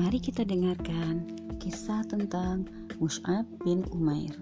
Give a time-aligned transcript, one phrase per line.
[0.00, 1.28] Mari kita dengarkan
[1.60, 2.64] kisah tentang
[3.04, 4.32] Mus'ab bin Umair.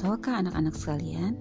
[0.00, 1.36] Tahukah anak-anak sekalian,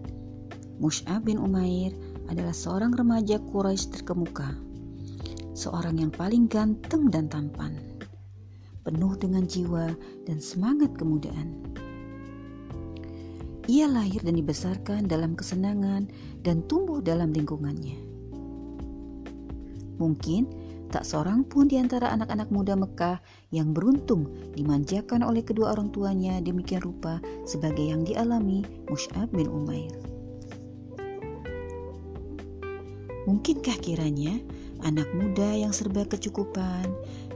[0.84, 1.96] Mus'ab bin Umair
[2.28, 4.52] adalah seorang remaja Quraisy terkemuka,
[5.56, 7.80] seorang yang paling ganteng dan tampan,
[8.84, 9.96] penuh dengan jiwa
[10.28, 11.56] dan semangat kemudaan.
[13.72, 16.12] Ia lahir dan dibesarkan dalam kesenangan
[16.44, 18.11] dan tumbuh dalam lingkungannya.
[20.00, 20.48] Mungkin
[20.92, 23.24] tak seorang pun di antara anak-anak muda Mekah
[23.56, 24.28] yang beruntung
[24.60, 29.92] dimanjakan oleh kedua orang tuanya demikian rupa sebagai yang dialami Mus'ab bin Umair.
[33.24, 34.36] Mungkinkah kiranya
[34.84, 36.90] anak muda yang serba kecukupan,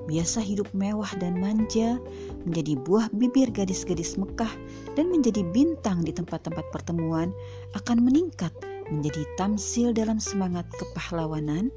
[0.10, 2.02] biasa hidup mewah dan manja,
[2.44, 4.52] menjadi buah bibir gadis-gadis Mekah
[4.98, 7.32] dan menjadi bintang di tempat-tempat pertemuan
[7.78, 8.52] akan meningkat
[8.90, 11.74] menjadi tamsil dalam semangat kepahlawanan?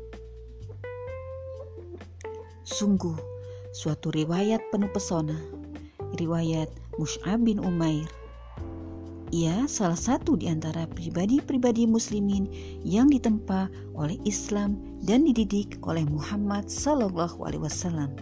[2.69, 3.17] Sungguh,
[3.73, 5.41] suatu riwayat penuh pesona.
[6.21, 6.69] Riwayat
[7.01, 8.05] Mus'ab bin Umair.
[9.33, 12.45] Ia salah satu di antara pribadi-pribadi muslimin
[12.85, 18.13] yang ditempa oleh Islam dan dididik oleh Muhammad sallallahu alaihi wasallam.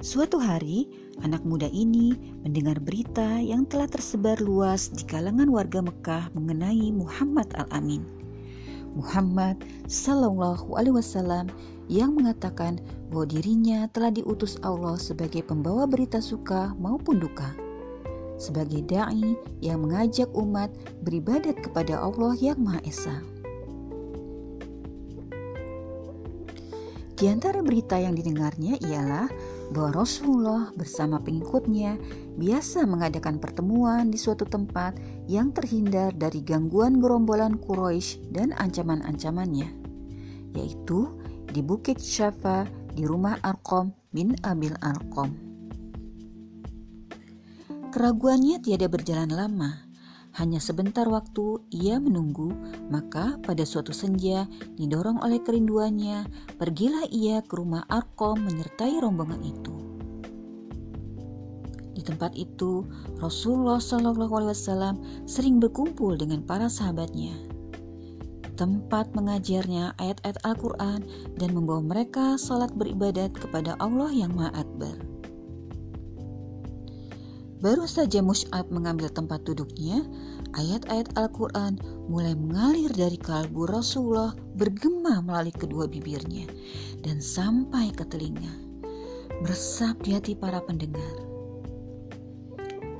[0.00, 0.88] Suatu hari,
[1.20, 7.52] anak muda ini mendengar berita yang telah tersebar luas di kalangan warga Mekah mengenai Muhammad
[7.60, 8.08] al-Amin.
[8.96, 11.52] Muhammad sallallahu alaihi wasallam
[11.86, 17.54] yang mengatakan bahwa dirinya telah diutus Allah sebagai pembawa berita suka maupun duka.
[18.36, 20.68] Sebagai dai yang mengajak umat
[21.00, 23.16] beribadat kepada Allah yang Maha Esa.
[27.16, 29.32] Di antara berita yang didengarnya ialah
[29.72, 31.96] bahwa Rasulullah bersama pengikutnya
[32.36, 39.72] biasa mengadakan pertemuan di suatu tempat yang terhindar dari gangguan gerombolan Quraisy dan ancaman-ancamannya,
[40.54, 41.08] yaitu
[41.50, 45.30] di Bukit Syafa di rumah Arkom bin Abil Arkom.
[47.92, 49.86] Keraguannya tiada berjalan lama,
[50.36, 52.52] hanya sebentar waktu ia menunggu,
[52.92, 54.44] maka pada suatu senja
[54.76, 56.28] didorong oleh kerinduannya,
[56.60, 59.74] pergilah ia ke rumah Arkom menyertai rombongan itu.
[61.96, 62.84] Di tempat itu,
[63.16, 67.55] Rasulullah SAW sering berkumpul dengan para sahabatnya
[68.56, 71.04] tempat mengajarnya ayat-ayat Al-Quran
[71.36, 74.96] dan membawa mereka salat beribadat kepada Allah yang Maha Akbar.
[77.56, 80.04] Baru saja Mus'ab mengambil tempat duduknya,
[80.60, 86.44] ayat-ayat Al-Quran mulai mengalir dari kalbu Rasulullah bergema melalui kedua bibirnya
[87.00, 88.52] dan sampai ke telinga,
[89.40, 91.16] meresap di hati para pendengar.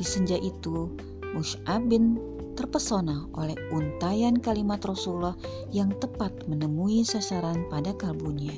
[0.00, 0.88] Di senja itu,
[1.36, 2.16] Mus'ab bin
[2.56, 5.36] terpesona oleh untayan kalimat Rasulullah
[5.70, 8.56] yang tepat menemui sasaran pada kalbunya.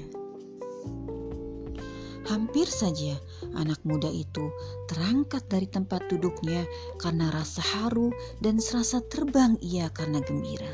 [2.31, 3.17] Hampir saja
[3.57, 4.53] anak muda itu
[4.87, 6.63] terangkat dari tempat duduknya
[7.01, 8.13] karena rasa haru
[8.45, 10.69] dan serasa terbang ia karena gembira.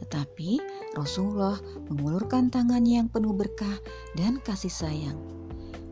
[0.00, 0.56] Tetapi
[0.96, 1.60] Rasulullah
[1.92, 3.76] mengulurkan tangannya yang penuh berkah
[4.16, 5.20] dan kasih sayang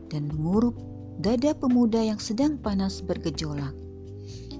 [0.09, 0.73] dan mengurup
[1.21, 3.84] dada pemuda yang sedang panas bergejolak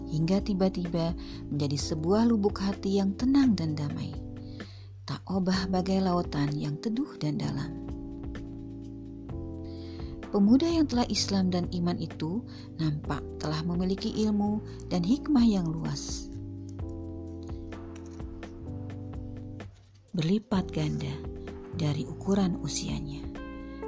[0.09, 1.13] hingga tiba-tiba
[1.49, 4.13] menjadi sebuah lubuk hati yang tenang dan damai.
[5.05, 7.85] Tak obah bagai lautan yang teduh dan dalam.
[10.35, 12.43] Pemuda yang telah Islam dan iman itu
[12.75, 14.59] nampak telah memiliki ilmu
[14.91, 16.27] dan hikmah yang luas.
[20.11, 21.15] Berlipat ganda
[21.79, 23.23] dari ukuran usianya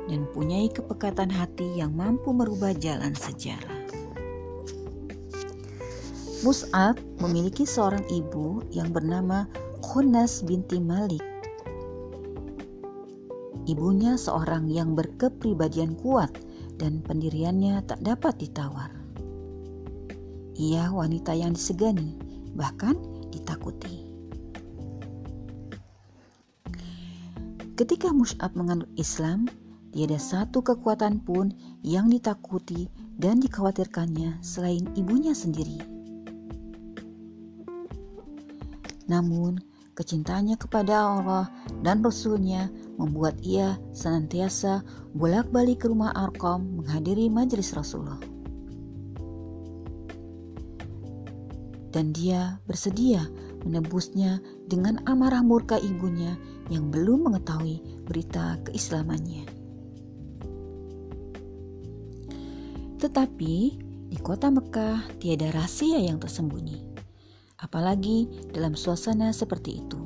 [0.07, 3.76] dan punyai kepekatan hati yang mampu merubah jalan sejarah.
[6.45, 9.49] Mus'ab memiliki seorang ibu yang bernama
[9.81, 11.25] Khunas binti Malik.
[13.65, 16.29] Ibunya seorang yang berkepribadian kuat
[16.77, 18.93] dan pendiriannya tak dapat ditawar.
[20.61, 22.13] Ia wanita yang disegani,
[22.53, 22.93] bahkan
[23.33, 24.05] ditakuti.
[27.73, 29.49] Ketika Mus'ab menganut Islam,
[29.89, 31.49] tiada satu kekuatan pun
[31.81, 35.96] yang ditakuti dan dikhawatirkannya selain ibunya sendiri.
[39.07, 39.63] Namun,
[39.95, 41.49] kecintaannya kepada Allah
[41.81, 42.69] dan Rasulnya
[42.99, 44.83] membuat ia senantiasa
[45.15, 48.19] bolak-balik ke rumah Arkom menghadiri majelis Rasulullah.
[51.89, 53.25] Dan dia bersedia
[53.65, 54.37] menebusnya
[54.69, 56.37] dengan amarah murka ibunya
[56.67, 59.49] yang belum mengetahui berita keislamannya.
[63.01, 63.55] Tetapi
[64.07, 66.96] di kota Mekah tiada rahasia yang tersembunyi
[67.61, 69.99] apalagi dalam suasana seperti itu.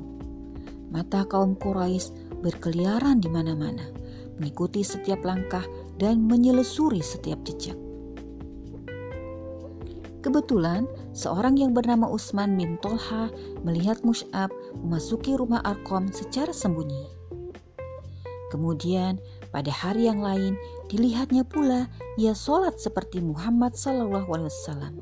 [0.92, 3.88] Mata kaum Quraisy berkeliaran di mana-mana,
[4.36, 5.64] mengikuti setiap langkah
[5.96, 7.76] dan menyelusuri setiap jejak.
[10.22, 13.26] Kebetulan, seorang yang bernama Usman bin Tolha
[13.66, 17.10] melihat Mus'ab memasuki rumah Arkom secara sembunyi.
[18.54, 19.18] Kemudian,
[19.50, 20.54] pada hari yang lain,
[20.86, 21.90] dilihatnya pula
[22.20, 24.94] ia sholat seperti Muhammad Sallallahu Alaihi Wasallam.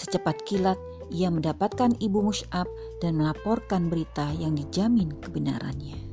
[0.00, 0.80] Secepat kilat,
[1.12, 2.64] ia mendapatkan ibu Mus'ab
[3.04, 6.09] dan melaporkan berita yang dijamin kebenarannya.